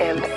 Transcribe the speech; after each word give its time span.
and 0.00 0.33